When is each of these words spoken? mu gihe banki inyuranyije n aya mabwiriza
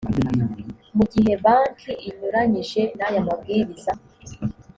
mu 0.95 1.03
gihe 1.13 1.31
banki 1.43 1.91
inyuranyije 2.07 2.81
n 2.97 2.99
aya 3.07 3.21
mabwiriza 3.27 3.91